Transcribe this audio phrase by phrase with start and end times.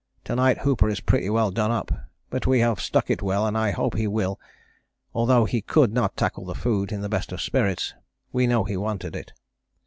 [0.23, 1.91] To night Hooper is pretty well done up,
[2.31, 4.39] but he have stuck it well and I hope he will,
[5.13, 7.93] although he could not tackle the food in the best of spirits,
[8.33, 9.31] we know he wanted it.